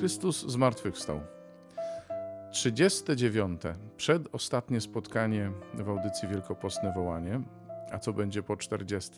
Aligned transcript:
Chrystus 0.00 0.46
zmartwychwstał. 0.46 1.20
39. 2.52 3.62
Przedostatnie 3.96 4.80
spotkanie 4.80 5.52
w 5.74 5.88
audycji 5.88 6.28
Wielkopostne 6.28 6.92
Wołanie. 6.92 7.40
A 7.92 7.98
co 7.98 8.12
będzie 8.12 8.42
po 8.42 8.56
40, 8.56 9.10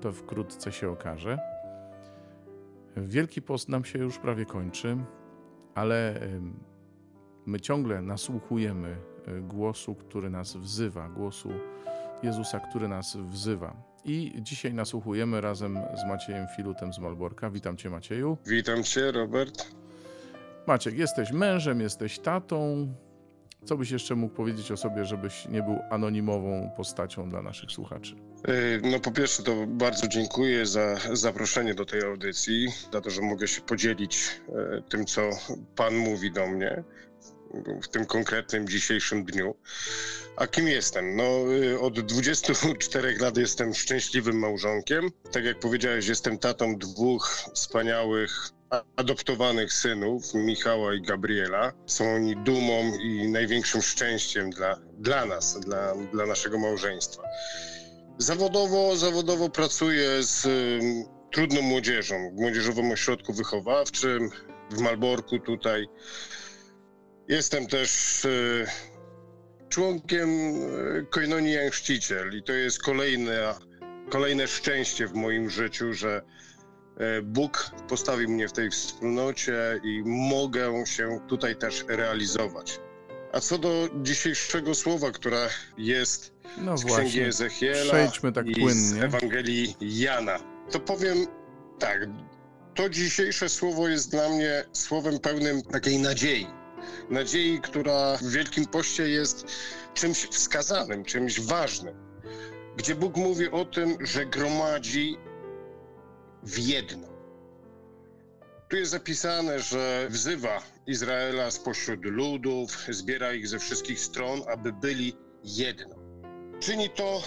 to 0.00 0.12
wkrótce 0.12 0.72
się 0.72 0.90
okaże. 0.90 1.38
Wielki 2.96 3.42
post 3.42 3.68
nam 3.68 3.84
się 3.84 3.98
już 3.98 4.18
prawie 4.18 4.44
kończy, 4.44 4.96
ale 5.74 6.20
my 7.46 7.60
ciągle 7.60 8.02
nasłuchujemy 8.02 8.96
e, 9.26 9.40
głosu, 9.40 9.94
który 9.94 10.30
nas 10.30 10.56
wzywa, 10.56 11.08
głosu 11.08 11.50
Jezusa, 12.22 12.60
który 12.60 12.88
nas 12.88 13.16
wzywa. 13.16 13.76
I 14.04 14.32
dzisiaj 14.42 14.74
nasłuchujemy 14.74 15.40
razem 15.40 15.78
z 15.94 16.08
Maciejem 16.08 16.46
Filutem 16.56 16.92
z 16.92 16.98
Malborka. 16.98 17.50
Witam 17.50 17.76
Cię, 17.76 17.90
Macieju. 17.90 18.38
Witam 18.46 18.82
Cię, 18.82 19.12
Robert. 19.12 19.77
Maciek, 20.68 20.98
jesteś 20.98 21.32
mężem, 21.32 21.80
jesteś 21.80 22.18
tatą. 22.18 22.88
Co 23.64 23.76
byś 23.76 23.90
jeszcze 23.90 24.14
mógł 24.14 24.34
powiedzieć 24.34 24.72
o 24.72 24.76
sobie, 24.76 25.04
żebyś 25.04 25.48
nie 25.48 25.62
był 25.62 25.78
anonimową 25.90 26.70
postacią 26.76 27.30
dla 27.30 27.42
naszych 27.42 27.70
słuchaczy? 27.70 28.14
E, 28.44 28.52
no 28.90 29.00
po 29.00 29.10
pierwsze 29.10 29.42
to 29.42 29.66
bardzo 29.66 30.08
dziękuję 30.08 30.66
za 30.66 30.96
zaproszenie 31.12 31.74
do 31.74 31.84
tej 31.84 32.02
audycji, 32.02 32.68
za 32.92 33.00
to, 33.00 33.10
że 33.10 33.22
mogę 33.22 33.48
się 33.48 33.60
podzielić 33.60 34.40
e, 34.48 34.82
tym, 34.82 35.04
co 35.04 35.30
Pan 35.76 35.96
mówi 35.96 36.32
do 36.32 36.46
mnie 36.46 36.84
w 37.82 37.88
tym 37.88 38.06
konkretnym 38.06 38.68
dzisiejszym 38.68 39.24
dniu. 39.24 39.54
A 40.36 40.46
kim 40.46 40.68
jestem? 40.68 41.16
No, 41.16 41.54
y, 41.54 41.80
od 41.80 42.00
24 42.00 43.16
lat 43.20 43.36
jestem 43.36 43.74
szczęśliwym 43.74 44.38
małżonkiem. 44.38 45.10
Tak 45.32 45.44
jak 45.44 45.58
powiedziałeś, 45.58 46.06
jestem 46.06 46.38
tatą 46.38 46.76
dwóch 46.76 47.30
wspaniałych 47.54 48.57
adoptowanych 48.96 49.72
synów, 49.72 50.34
Michała 50.34 50.94
i 50.94 51.02
Gabriela. 51.02 51.72
Są 51.86 52.14
oni 52.14 52.36
dumą 52.36 52.98
i 52.98 53.28
największym 53.28 53.82
szczęściem 53.82 54.50
dla, 54.50 54.76
dla 54.98 55.26
nas, 55.26 55.60
dla, 55.60 55.94
dla 56.12 56.26
naszego 56.26 56.58
małżeństwa. 56.58 57.22
Zawodowo, 58.18 58.96
zawodowo 58.96 59.50
pracuję 59.50 60.22
z 60.22 60.46
y, 60.46 60.80
trudną 61.30 61.62
młodzieżą 61.62 62.30
w 62.30 62.40
Młodzieżowym 62.40 62.90
Ośrodku 62.90 63.32
Wychowawczym 63.32 64.30
w 64.70 64.80
Malborku 64.80 65.38
tutaj. 65.38 65.88
Jestem 67.28 67.66
też 67.66 68.24
y, 68.24 68.66
członkiem 69.68 70.28
y, 70.30 71.06
Koinonii 71.10 71.70
Chrzciciel 71.70 72.36
i 72.38 72.42
to 72.42 72.52
jest 72.52 72.82
kolejne, 72.82 73.54
kolejne 74.10 74.48
szczęście 74.48 75.06
w 75.06 75.14
moim 75.14 75.50
życiu, 75.50 75.92
że 75.92 76.22
Bóg 77.22 77.70
postawił 77.88 78.28
mnie 78.28 78.48
w 78.48 78.52
tej 78.52 78.70
wspólnocie 78.70 79.80
i 79.84 80.02
mogę 80.06 80.86
się 80.86 81.20
tutaj 81.28 81.56
też 81.56 81.84
realizować. 81.88 82.80
A 83.32 83.40
co 83.40 83.58
do 83.58 83.88
dzisiejszego 84.02 84.74
słowa, 84.74 85.10
które 85.10 85.48
jest 85.78 86.32
no 86.58 86.78
z 86.78 86.82
właśnie. 86.82 87.08
Księgi 87.08 87.28
Ezechiela 87.28 87.92
Przejdźmy 87.92 88.32
tak 88.32 88.46
i 88.46 88.54
płynnie. 88.54 88.74
z 88.74 88.92
Ewangelii 88.92 89.76
Jana, 89.80 90.38
to 90.70 90.80
powiem 90.80 91.26
tak, 91.78 92.06
to 92.74 92.88
dzisiejsze 92.88 93.48
słowo 93.48 93.88
jest 93.88 94.10
dla 94.10 94.28
mnie 94.28 94.64
słowem 94.72 95.18
pełnym 95.18 95.62
takiej 95.62 95.98
nadziei 95.98 96.46
nadziei, 97.10 97.60
która 97.60 98.16
w 98.16 98.30
Wielkim 98.30 98.66
Poście 98.66 99.08
jest 99.08 99.46
czymś 99.94 100.18
wskazanym, 100.18 101.04
czymś 101.04 101.40
ważnym, 101.40 101.94
gdzie 102.76 102.94
Bóg 102.94 103.16
mówi 103.16 103.50
o 103.50 103.64
tym, 103.64 104.06
że 104.06 104.26
gromadzi 104.26 105.16
w 106.42 106.58
jedno. 106.58 107.08
Tu 108.68 108.76
jest 108.76 108.90
zapisane, 108.90 109.60
że 109.60 110.06
wzywa 110.10 110.62
Izraela 110.86 111.50
spośród 111.50 112.04
ludów, 112.04 112.86
zbiera 112.90 113.32
ich 113.32 113.48
ze 113.48 113.58
wszystkich 113.58 114.00
stron, 114.00 114.42
aby 114.48 114.72
byli 114.72 115.16
jedno. 115.44 115.94
Czyni 116.60 116.90
to, 116.90 117.22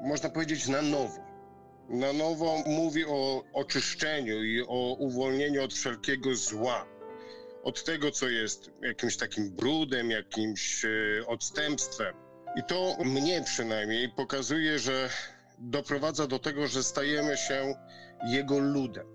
można 0.00 0.28
powiedzieć, 0.28 0.68
na 0.68 0.82
nowo. 0.82 1.30
Na 1.88 2.12
nowo 2.12 2.62
mówi 2.66 3.04
o 3.04 3.44
oczyszczeniu 3.52 4.44
i 4.44 4.62
o 4.62 4.96
uwolnieniu 4.98 5.64
od 5.64 5.74
wszelkiego 5.74 6.34
zła 6.36 6.86
od 7.62 7.84
tego, 7.84 8.10
co 8.10 8.28
jest 8.28 8.70
jakimś 8.82 9.16
takim 9.16 9.50
brudem, 9.50 10.10
jakimś 10.10 10.84
e, 10.84 10.88
odstępstwem. 11.26 12.14
I 12.56 12.62
to 12.68 12.96
mnie 13.04 13.42
przynajmniej 13.44 14.08
pokazuje, 14.08 14.78
że 14.78 15.10
doprowadza 15.58 16.26
do 16.26 16.38
tego, 16.38 16.66
że 16.66 16.82
stajemy 16.82 17.36
się 17.36 17.74
Jego 18.24 18.58
ludem 18.58 19.06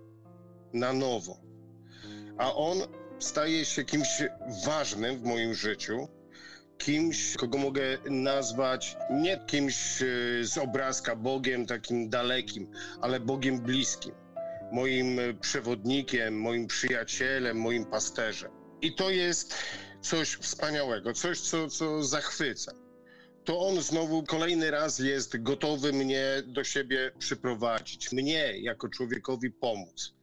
na 0.72 0.92
nowo. 0.92 1.38
A 2.38 2.54
On 2.54 2.78
staje 3.18 3.64
się 3.64 3.84
kimś 3.84 4.08
ważnym 4.64 5.18
w 5.18 5.22
moim 5.22 5.54
życiu, 5.54 6.08
kimś, 6.78 7.36
kogo 7.36 7.58
mogę 7.58 7.82
nazwać 8.10 8.96
nie 9.10 9.38
kimś 9.46 10.02
e, 10.02 10.06
z 10.44 10.58
obrazka 10.58 11.16
Bogiem 11.16 11.66
takim 11.66 12.08
dalekim, 12.08 12.70
ale 13.00 13.20
Bogiem 13.20 13.60
bliskim 13.60 14.14
moim 14.72 15.18
przewodnikiem, 15.40 16.40
moim 16.40 16.66
przyjacielem, 16.66 17.56
moim 17.56 17.84
pasterzem. 17.84 18.50
I 18.82 18.94
to 18.94 19.10
jest 19.10 19.54
coś 20.00 20.28
wspaniałego, 20.28 21.12
coś, 21.12 21.40
co, 21.40 21.68
co 21.68 22.02
zachwyca. 22.02 22.72
To 23.46 23.60
on 23.60 23.82
znowu 23.82 24.22
kolejny 24.22 24.70
raz 24.70 24.98
jest 24.98 25.42
gotowy 25.42 25.92
mnie 25.92 26.42
do 26.46 26.64
siebie 26.64 27.10
przyprowadzić, 27.18 28.12
mnie 28.12 28.58
jako 28.58 28.88
człowiekowi 28.88 29.50
pomóc. 29.50 30.14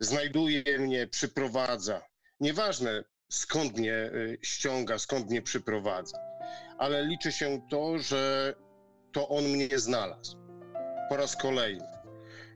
Znajduje 0.00 0.78
mnie, 0.78 1.06
przyprowadza. 1.06 2.02
Nieważne 2.40 3.04
skąd 3.28 3.78
mnie 3.78 3.94
y, 3.94 4.38
ściąga, 4.42 4.98
skąd 4.98 5.30
mnie 5.30 5.42
przyprowadza, 5.42 6.18
ale 6.78 7.06
liczy 7.06 7.32
się 7.32 7.60
to, 7.70 7.98
że 7.98 8.54
to 9.12 9.28
on 9.28 9.44
mnie 9.44 9.78
znalazł. 9.78 10.36
Po 11.08 11.16
raz 11.16 11.36
kolejny 11.36 11.86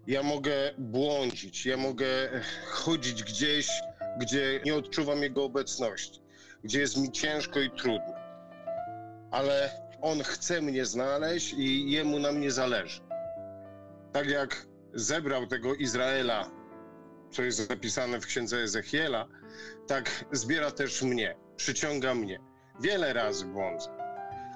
ja 0.06 0.22
mogę 0.22 0.74
błądzić, 0.78 1.66
ja 1.66 1.76
mogę 1.76 2.06
chodzić 2.66 3.22
gdzieś, 3.22 3.68
gdzie 4.20 4.60
nie 4.64 4.74
odczuwam 4.74 5.22
Jego 5.22 5.44
obecności, 5.44 6.20
gdzie 6.64 6.80
jest 6.80 6.96
mi 6.96 7.12
ciężko 7.12 7.60
i 7.60 7.70
trudno. 7.70 8.15
Ale 9.30 9.70
On 10.00 10.22
chce 10.22 10.62
mnie 10.62 10.84
znaleźć 10.84 11.54
i 11.58 11.90
Jemu 11.90 12.18
na 12.18 12.32
mnie 12.32 12.50
zależy. 12.50 13.00
Tak 14.12 14.26
jak 14.28 14.66
zebrał 14.94 15.46
tego 15.46 15.74
Izraela, 15.74 16.50
co 17.30 17.42
jest 17.42 17.68
zapisane 17.68 18.20
w 18.20 18.26
księdze 18.26 18.56
Ezechiela, 18.56 19.28
tak 19.86 20.24
zbiera 20.32 20.70
też 20.70 21.02
mnie, 21.02 21.36
przyciąga 21.56 22.14
mnie. 22.14 22.40
Wiele 22.80 23.12
razy 23.12 23.46
błądzę, 23.46 23.90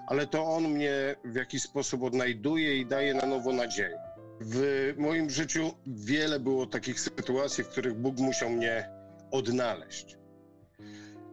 ale 0.06 0.26
to 0.26 0.44
On 0.44 0.68
mnie 0.68 1.16
w 1.24 1.34
jakiś 1.34 1.62
sposób 1.62 2.02
odnajduje 2.02 2.76
i 2.76 2.86
daje 2.86 3.14
na 3.14 3.26
nowo 3.26 3.52
nadzieję. 3.52 3.98
W 4.40 4.94
moim 4.98 5.30
życiu 5.30 5.74
wiele 5.86 6.40
było 6.40 6.66
takich 6.66 7.00
sytuacji, 7.00 7.64
w 7.64 7.68
których 7.68 7.94
Bóg 7.94 8.18
musiał 8.18 8.50
mnie 8.50 8.90
odnaleźć. 9.30 10.16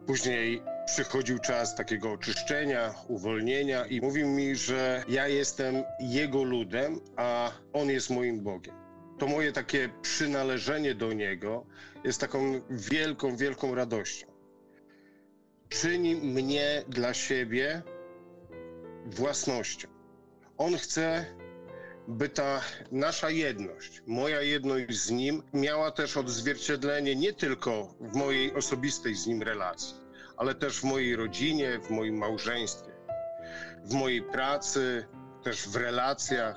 Później 0.06 0.62
przychodził 0.88 1.38
czas 1.38 1.74
takiego 1.74 2.12
oczyszczenia, 2.12 2.94
uwolnienia 3.08 3.86
i 3.86 4.00
mówił 4.00 4.28
mi, 4.28 4.56
że 4.56 5.04
ja 5.08 5.28
jestem 5.28 5.82
Jego 6.00 6.42
ludem, 6.42 7.00
a 7.16 7.52
On 7.72 7.88
jest 7.88 8.10
moim 8.10 8.40
Bogiem. 8.40 8.74
To 9.18 9.26
moje 9.26 9.52
takie 9.52 9.88
przynależenie 10.02 10.94
do 10.94 11.12
Niego 11.12 11.66
jest 12.04 12.20
taką 12.20 12.60
wielką, 12.70 13.36
wielką 13.36 13.74
radością. 13.74 14.26
Czyni 15.68 16.14
mnie 16.16 16.82
dla 16.88 17.14
siebie 17.14 17.82
własnością. 19.06 19.88
On 20.56 20.76
chce 20.76 21.26
by 22.08 22.28
ta 22.28 22.60
nasza 22.92 23.30
jedność, 23.30 24.02
moja 24.06 24.42
jedność 24.42 24.98
z 24.98 25.10
Nim, 25.10 25.42
miała 25.52 25.90
też 25.90 26.16
odzwierciedlenie 26.16 27.16
nie 27.16 27.32
tylko 27.32 27.94
w 28.00 28.14
mojej 28.16 28.54
osobistej 28.54 29.14
z 29.14 29.26
Nim 29.26 29.42
relacji, 29.42 29.94
ale 30.38 30.54
też 30.54 30.80
w 30.80 30.84
mojej 30.84 31.16
rodzinie, 31.16 31.78
w 31.78 31.90
moim 31.90 32.16
małżeństwie, 32.18 32.92
w 33.84 33.94
mojej 33.94 34.22
pracy, 34.22 35.06
też 35.42 35.68
w 35.68 35.76
relacjach. 35.76 36.56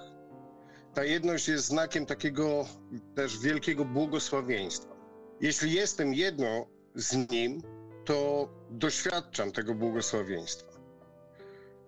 Ta 0.94 1.04
jedność 1.04 1.48
jest 1.48 1.66
znakiem 1.66 2.06
takiego 2.06 2.66
też 3.16 3.40
wielkiego 3.40 3.86
błogosławieństwa. 3.86 4.96
Jeśli 5.42 5.74
jestem 5.74 6.14
jedno 6.14 6.68
z 6.96 7.32
Nim, 7.32 7.62
to 8.06 8.50
doświadczam 8.70 9.52
tego 9.52 9.76
błogosławieństwa. 9.76 10.72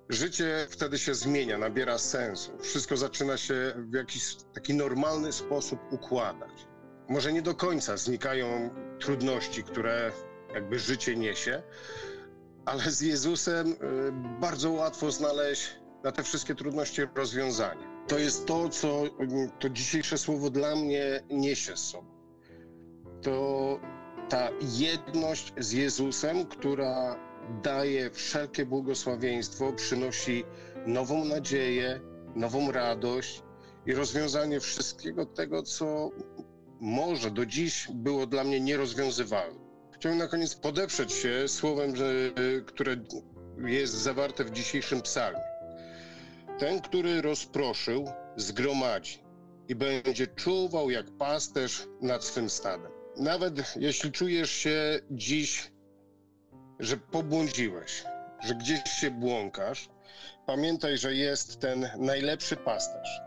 Życie 0.09 0.67
wtedy 0.69 0.99
się 0.99 1.15
zmienia, 1.15 1.57
nabiera 1.57 1.97
sensu. 1.97 2.57
Wszystko 2.59 2.97
zaczyna 2.97 3.37
się 3.37 3.73
w 3.77 3.93
jakiś 3.93 4.35
taki 4.53 4.73
normalny 4.73 5.31
sposób 5.31 5.79
układać. 5.91 6.67
Może 7.09 7.33
nie 7.33 7.41
do 7.41 7.55
końca 7.55 7.97
znikają 7.97 8.69
trudności, 8.99 9.63
które 9.63 10.11
jakby 10.53 10.79
życie 10.79 11.15
niesie, 11.15 11.63
ale 12.65 12.91
z 12.91 13.01
Jezusem 13.01 13.71
y, 13.71 13.75
bardzo 14.39 14.71
łatwo 14.71 15.11
znaleźć 15.11 15.75
na 16.03 16.11
te 16.11 16.23
wszystkie 16.23 16.55
trudności 16.55 17.01
rozwiązanie. 17.15 17.93
To 18.07 18.19
jest 18.19 18.45
to, 18.45 18.69
co 18.69 19.03
to 19.59 19.69
dzisiejsze 19.69 20.17
słowo 20.17 20.49
dla 20.49 20.75
mnie 20.75 21.23
niesie 21.29 21.77
z 21.77 21.79
sobą. 21.79 22.07
To 23.21 23.79
ta 24.29 24.49
jedność 24.61 25.53
z 25.57 25.71
Jezusem, 25.71 26.45
która 26.45 27.19
daje 27.63 28.11
wszelkie 28.11 28.65
błogosławieństwo, 28.65 29.73
przynosi 29.73 30.43
nową 30.87 31.25
nadzieję, 31.25 31.99
nową 32.35 32.71
radość 32.71 33.43
i 33.85 33.93
rozwiązanie 33.93 34.59
wszystkiego 34.59 35.25
tego, 35.25 35.63
co 35.63 36.09
może 36.81 37.31
do 37.31 37.45
dziś 37.45 37.87
było 37.93 38.27
dla 38.27 38.43
mnie 38.43 38.59
nierozwiązywalne. 38.59 39.62
Chciałbym 39.95 40.19
na 40.19 40.27
koniec 40.27 40.55
podeprzeć 40.55 41.11
się 41.13 41.47
słowem, 41.47 41.95
że, 41.95 42.05
które 42.65 42.95
jest 43.65 43.93
zawarte 43.93 44.43
w 44.43 44.51
dzisiejszym 44.51 45.01
psalmie. 45.01 45.41
Ten, 46.59 46.81
który 46.81 47.21
rozproszył, 47.21 48.11
zgromadzi 48.35 49.23
i 49.67 49.75
będzie 49.75 50.27
czuwał 50.27 50.89
jak 50.89 51.05
pasterz 51.17 51.87
nad 52.01 52.23
swym 52.23 52.49
stadem. 52.49 52.91
Nawet 53.17 53.53
jeśli 53.75 54.11
czujesz 54.11 54.51
się 54.51 54.99
dziś, 55.11 55.71
że 56.79 56.97
pobłądziłeś, 56.97 58.03
że 58.43 58.55
gdzieś 58.55 58.83
się 58.83 59.11
błąkasz, 59.11 59.89
pamiętaj, 60.45 60.97
że 60.97 61.15
jest 61.15 61.59
ten 61.59 61.89
najlepszy 61.97 62.55
pasterz, 62.55 63.21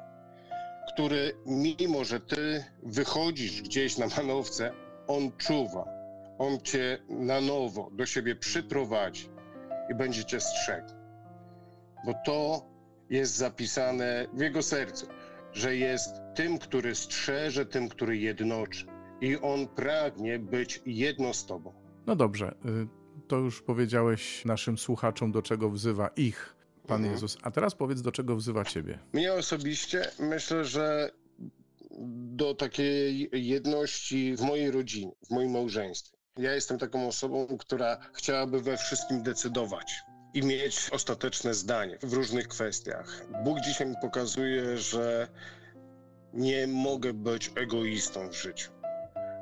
który 0.93 1.37
mimo, 1.47 2.05
że 2.05 2.21
ty 2.21 2.65
wychodzisz 2.83 3.63
gdzieś 3.63 3.99
na 3.99 4.07
manowce, 4.07 4.73
on 5.07 5.33
czuwa, 5.37 5.96
on 6.39 6.61
cię 6.61 6.99
na 7.09 7.41
nowo 7.41 7.91
do 7.93 8.07
siebie 8.07 8.37
przyprowadzi 8.37 9.29
i 9.91 9.95
będzie 9.95 10.25
cię 10.25 10.41
strzegł. 10.41 10.89
Bo 12.07 12.15
to 12.27 12.67
jest 13.11 13.37
zapisane 13.37 14.27
w 14.33 14.41
jego 14.41 14.63
sercu, 14.63 15.07
że 15.53 15.77
jest 15.77 16.15
tym, 16.35 16.59
który 16.59 16.95
strzeże, 16.95 17.67
tym, 17.67 17.89
który 17.89 18.19
jednoczy. 18.19 18.87
I 19.21 19.37
on 19.37 19.69
pragnie 19.69 20.39
być 20.39 20.83
jedno 20.87 21.35
z 21.35 21.47
tobą. 21.47 21.73
No 22.07 22.17
dobrze, 22.17 22.55
y, 22.65 22.89
to 23.29 23.37
już 23.37 23.63
powiedziałeś 23.63 24.45
naszym 24.45 24.79
słuchaczom, 24.79 25.33
do 25.33 25.43
czego 25.43 25.71
wzywa 25.71 26.09
ich 26.09 26.57
Pan 26.87 26.97
mhm. 26.97 27.13
Jezus. 27.13 27.37
A 27.43 27.51
teraz 27.51 27.75
powiedz, 27.75 28.03
do 28.03 28.13
czego 28.13 28.37
wzywa 28.37 28.65
Ciebie. 28.65 28.99
Mnie 29.13 29.33
osobiście 29.33 30.11
myślę, 30.19 30.65
że 30.65 31.11
do 32.37 32.55
takiej 32.55 33.29
jedności 33.33 34.37
w 34.37 34.41
mojej 34.41 34.71
rodzinie, 34.71 35.13
w 35.27 35.31
moim 35.31 35.51
małżeństwie. 35.51 36.16
Ja 36.39 36.55
jestem 36.55 36.79
taką 36.79 37.09
osobą, 37.09 37.47
która 37.59 37.97
chciałaby 38.13 38.61
we 38.61 38.77
wszystkim 38.77 39.23
decydować 39.23 39.95
i 40.35 40.43
mieć 40.43 40.89
ostateczne 40.93 41.55
zdanie 41.55 41.99
w 42.03 42.13
różnych 42.13 42.49
kwestiach. 42.49 43.27
Bóg 43.45 43.61
dzisiaj 43.61 43.87
mi 43.87 43.95
pokazuje, 44.03 44.79
że 44.79 45.29
nie 46.33 46.67
mogę 46.67 47.13
być 47.13 47.51
egoistą 47.57 48.29
w 48.29 48.35
życiu. 48.35 48.71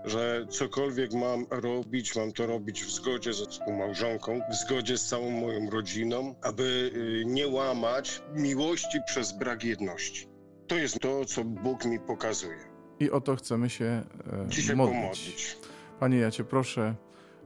Że 0.05 0.47
cokolwiek 0.51 1.13
mam 1.13 1.47
robić, 1.51 2.17
mam 2.17 2.33
to 2.33 2.47
robić 2.47 2.85
w 2.85 2.91
zgodzie 2.91 3.33
ze 3.33 3.47
współmałżonką, 3.47 4.41
w 4.51 4.55
zgodzie 4.55 4.99
z 4.99 5.07
całą 5.09 5.31
moją 5.31 5.71
rodziną, 5.71 6.35
aby 6.43 6.91
y, 6.95 7.25
nie 7.27 7.49
łamać 7.49 8.23
miłości 8.35 8.99
przez 9.07 9.33
brak 9.33 9.65
jedności. 9.65 10.29
To 10.67 10.77
jest 10.77 11.01
to, 11.01 11.25
co 11.25 11.45
Bóg 11.45 11.85
mi 11.85 12.01
pokazuje. 12.01 12.59
I 13.01 13.11
o 13.11 13.21
to 13.21 13.37
chcemy 13.37 13.71
się 13.71 13.85
e, 13.85 14.05
Dzisiaj 14.49 14.77
modlić. 14.77 14.97
pomodlić. 15.01 15.57
Panie, 16.05 16.19
ja 16.19 16.31
Cię 16.31 16.45
proszę 16.45 16.95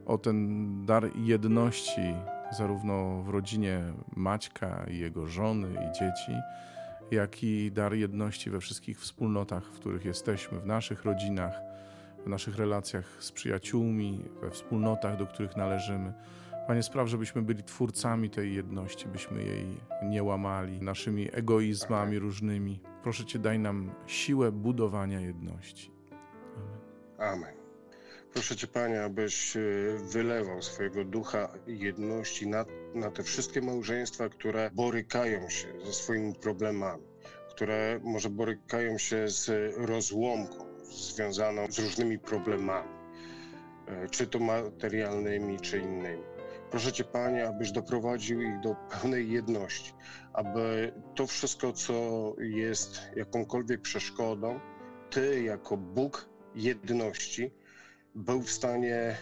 o 0.05 0.17
ten 0.17 0.85
dar 0.85 1.09
jedności, 1.15 2.01
zarówno 2.57 3.23
w 3.23 3.29
rodzinie 3.29 3.83
Maćka 4.15 4.85
i 4.91 4.97
jego 4.97 5.27
żony 5.27 5.67
i 5.67 5.99
dzieci, 5.99 6.31
jak 7.11 7.43
i 7.43 7.71
dar 7.71 7.93
jedności 7.93 8.49
we 8.49 8.59
wszystkich 8.59 8.99
wspólnotach, 8.99 9.63
w 9.63 9.79
których 9.79 10.05
jesteśmy, 10.05 10.59
w 10.59 10.65
naszych 10.65 11.05
rodzinach, 11.05 11.61
w 12.25 12.27
naszych 12.27 12.57
relacjach 12.57 13.05
z 13.19 13.31
przyjaciółmi, 13.31 14.25
we 14.41 14.51
wspólnotach, 14.51 15.17
do 15.17 15.27
których 15.27 15.57
należymy. 15.57 16.13
Panie, 16.67 16.83
spraw, 16.83 17.07
żebyśmy 17.07 17.41
byli 17.41 17.63
twórcami 17.63 18.29
tej 18.29 18.55
jedności, 18.55 19.07
byśmy 19.07 19.43
jej 19.43 19.65
nie 20.03 20.23
łamali 20.23 20.81
naszymi 20.81 21.29
egoizmami 21.31 22.19
różnymi. 22.19 22.79
Proszę 23.03 23.25
Cię, 23.25 23.39
daj 23.39 23.59
nam 23.59 23.91
siłę 24.05 24.51
budowania 24.51 25.19
jedności. 25.19 25.91
Amen. 27.17 27.33
Amen. 27.33 27.58
Proszę 28.33 28.55
Cię, 28.55 28.67
Panie, 28.67 29.03
abyś 29.03 29.57
e, 29.57 29.59
wylewał 30.11 30.61
swojego 30.61 31.05
ducha 31.05 31.53
jedności 31.67 32.47
na, 32.47 32.65
na 32.95 33.11
te 33.11 33.23
wszystkie 33.23 33.61
małżeństwa, 33.61 34.29
które 34.29 34.71
borykają 34.73 35.49
się 35.49 35.67
ze 35.85 35.93
swoimi 35.93 36.33
problemami, 36.33 37.03
które 37.49 37.99
może 38.03 38.29
borykają 38.29 38.97
się 38.97 39.27
z 39.27 39.73
rozłomką 39.77 40.65
związaną 40.83 41.71
z 41.71 41.79
różnymi 41.79 42.19
problemami, 42.19 42.89
e, 43.87 44.09
czy 44.09 44.27
to 44.27 44.39
materialnymi, 44.39 45.59
czy 45.59 45.77
innymi. 45.79 46.23
Proszę 46.71 46.91
Cię, 46.91 47.03
Panie, 47.03 47.47
abyś 47.47 47.71
doprowadził 47.71 48.41
ich 48.41 48.59
do 48.59 48.75
pełnej 48.75 49.31
jedności, 49.31 49.93
aby 50.33 50.93
to 51.15 51.27
wszystko, 51.27 51.73
co 51.73 52.33
jest 52.39 53.01
jakąkolwiek 53.15 53.81
przeszkodą, 53.81 54.59
Ty 55.09 55.43
jako 55.43 55.77
Bóg 55.77 56.29
jedności, 56.55 57.51
był 58.15 58.41
w 58.41 58.51
stanie 58.51 59.17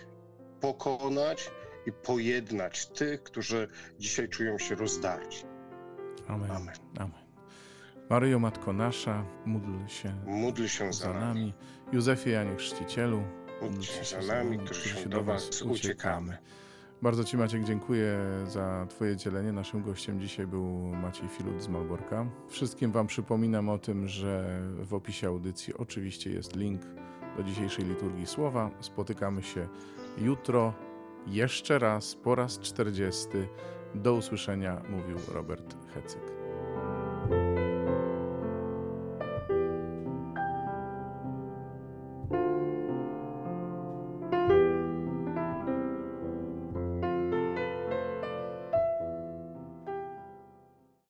pokonać 0.61 1.51
i 1.85 1.91
pojednać 1.91 2.85
tych, 2.85 3.23
którzy 3.23 3.67
dzisiaj 3.99 4.29
czują 4.29 4.57
się 4.57 4.75
rozdarci. 4.75 5.45
Amen. 6.27 6.51
Amen. 6.51 6.75
Amen. 6.97 7.27
Maryjo, 8.09 8.39
Matko 8.39 8.73
Nasza, 8.73 9.25
módl 9.45 9.87
się, 9.87 10.13
módl 10.25 10.65
się 10.65 10.93
za, 10.93 11.13
nami. 11.13 11.21
nami. 11.21 11.53
Józefie 11.91 12.29
Janie 12.29 12.55
Chrzcicielu, 12.55 13.23
módl 13.61 13.81
się 13.81 14.03
za 14.03 14.33
nami, 14.33 14.59
którzy 14.59 14.89
się 14.89 15.09
do 15.09 15.23
Was 15.23 15.61
uciekamy. 15.61 16.37
Bardzo 17.01 17.23
Ci 17.23 17.37
Maciek 17.37 17.63
dziękuję 17.63 18.19
za 18.47 18.85
Twoje 18.89 19.15
dzielenie. 19.15 19.51
Naszym 19.51 19.83
gościem 19.83 20.19
dzisiaj 20.21 20.47
był 20.47 20.63
Maciej 20.77 21.29
Filut 21.29 21.61
z 21.61 21.67
Malborka. 21.67 22.25
Wszystkim 22.49 22.91
Wam 22.91 23.07
przypominam 23.07 23.69
o 23.69 23.77
tym, 23.77 24.07
że 24.07 24.61
w 24.79 24.93
opisie 24.93 25.27
audycji 25.27 25.73
oczywiście 25.73 26.29
jest 26.29 26.55
link 26.55 26.81
do 27.37 27.43
dzisiejszej 27.43 27.85
liturgii 27.85 28.27
słowa. 28.27 28.69
Spotykamy 28.79 29.43
się 29.43 29.67
jutro 30.17 30.73
jeszcze 31.27 31.79
raz, 31.79 32.15
po 32.15 32.35
raz 32.35 32.59
czterdziesty. 32.59 33.47
Do 33.95 34.13
usłyszenia, 34.13 34.81
mówił 34.89 35.17
Robert 35.33 35.75
Hecyk. 35.93 36.21